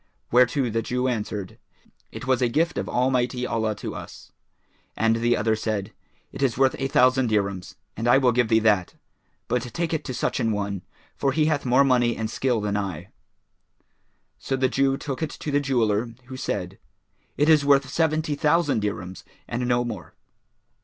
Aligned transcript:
whereto 0.31 0.67
the 0.71 0.81
Jew 0.81 1.07
answered, 1.07 1.59
"It 2.11 2.25
was 2.25 2.41
a 2.41 2.49
gift 2.49 2.79
of 2.79 2.89
Almighty 2.89 3.45
Allah 3.45 3.75
to 3.75 3.93
us," 3.93 4.31
and 4.97 5.17
the 5.17 5.37
other 5.37 5.55
said, 5.55 5.93
"It 6.31 6.41
is 6.41 6.57
worth 6.57 6.75
a 6.79 6.87
thousand 6.87 7.29
dirhams 7.29 7.75
and 7.95 8.07
I 8.07 8.17
will 8.17 8.31
give 8.31 8.47
thee 8.47 8.57
that; 8.65 8.95
but 9.47 9.61
take 9.61 9.93
it 9.93 10.03
to 10.05 10.13
such 10.15 10.39
an 10.39 10.51
one, 10.53 10.81
for 11.15 11.33
he 11.33 11.45
hath 11.45 11.67
more 11.67 11.83
money 11.83 12.17
and 12.17 12.31
skill 12.31 12.59
than 12.59 12.77
I." 12.77 13.09
So 14.39 14.55
the 14.55 14.69
Jew 14.69 14.97
took 14.97 15.21
it 15.21 15.29
to 15.29 15.51
the 15.51 15.59
jeweller, 15.59 16.15
who 16.25 16.35
said, 16.35 16.79
"It 17.37 17.47
is 17.47 17.63
worth 17.63 17.87
seventy 17.87 18.33
thousand 18.33 18.81
dirhams 18.81 19.23
and 19.47 19.67
no 19.67 19.85
more." 19.85 20.15